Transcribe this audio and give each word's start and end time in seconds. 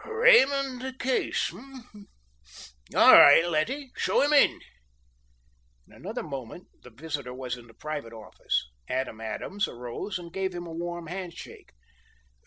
"Raymond 0.03 0.97
Case, 0.97 1.53
eh? 1.53 1.99
All 2.95 3.11
right, 3.13 3.47
Letty, 3.47 3.91
show 3.95 4.23
him 4.23 4.33
in." 4.33 4.59
In 5.87 5.93
another 5.93 6.23
moment 6.23 6.69
the 6.81 6.89
visitor 6.89 7.35
was 7.35 7.55
in 7.55 7.67
the 7.67 7.75
private 7.75 8.11
office. 8.11 8.67
Adam 8.89 9.21
Adams 9.21 9.67
arose 9.67 10.17
and 10.17 10.33
gave 10.33 10.55
him 10.55 10.65
a 10.65 10.73
warm 10.73 11.05
handshake. 11.05 11.69